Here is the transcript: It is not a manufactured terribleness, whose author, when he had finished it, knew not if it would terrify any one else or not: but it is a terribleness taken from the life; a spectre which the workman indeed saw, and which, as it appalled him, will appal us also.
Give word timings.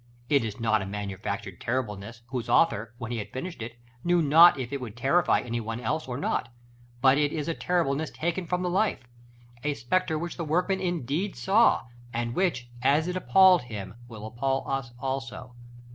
It 0.29 0.43
is 0.43 0.59
not 0.59 0.81
a 0.81 0.85
manufactured 0.87 1.61
terribleness, 1.61 2.23
whose 2.29 2.49
author, 2.49 2.95
when 2.97 3.11
he 3.11 3.19
had 3.19 3.31
finished 3.31 3.61
it, 3.61 3.75
knew 4.03 4.19
not 4.19 4.57
if 4.57 4.73
it 4.73 4.81
would 4.81 4.97
terrify 4.97 5.41
any 5.41 5.59
one 5.61 5.79
else 5.79 6.07
or 6.07 6.17
not: 6.17 6.49
but 7.01 7.19
it 7.19 7.31
is 7.31 7.47
a 7.47 7.53
terribleness 7.53 8.09
taken 8.09 8.47
from 8.47 8.63
the 8.63 8.69
life; 8.71 9.07
a 9.63 9.75
spectre 9.75 10.17
which 10.17 10.37
the 10.37 10.43
workman 10.43 10.79
indeed 10.81 11.35
saw, 11.35 11.83
and 12.11 12.33
which, 12.33 12.67
as 12.81 13.07
it 13.07 13.15
appalled 13.15 13.61
him, 13.61 13.93
will 14.07 14.25
appal 14.25 14.63
us 14.67 14.91
also. 14.99 15.53